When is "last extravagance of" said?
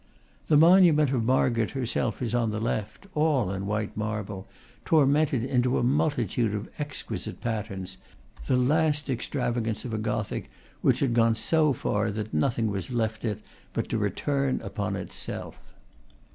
8.57-9.93